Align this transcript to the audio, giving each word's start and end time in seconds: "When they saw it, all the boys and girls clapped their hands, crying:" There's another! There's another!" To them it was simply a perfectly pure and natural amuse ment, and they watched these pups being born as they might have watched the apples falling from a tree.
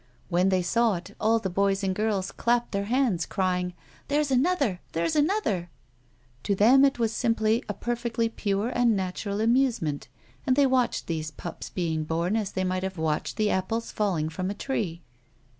"When 0.29 0.49
they 0.49 0.63
saw 0.63 0.95
it, 0.95 1.13
all 1.21 1.37
the 1.37 1.47
boys 1.51 1.83
and 1.83 1.93
girls 1.93 2.31
clapped 2.31 2.71
their 2.71 2.85
hands, 2.85 3.27
crying:" 3.27 3.75
There's 4.07 4.31
another! 4.31 4.79
There's 4.93 5.15
another!" 5.15 5.69
To 6.45 6.55
them 6.55 6.83
it 6.83 6.97
was 6.97 7.13
simply 7.13 7.63
a 7.69 7.75
perfectly 7.75 8.27
pure 8.27 8.69
and 8.69 8.95
natural 8.95 9.39
amuse 9.41 9.79
ment, 9.79 10.07
and 10.47 10.55
they 10.55 10.65
watched 10.65 11.05
these 11.05 11.29
pups 11.29 11.69
being 11.69 12.03
born 12.03 12.35
as 12.35 12.53
they 12.53 12.63
might 12.63 12.81
have 12.81 12.97
watched 12.97 13.37
the 13.37 13.51
apples 13.51 13.91
falling 13.91 14.29
from 14.29 14.49
a 14.49 14.55
tree. 14.55 15.03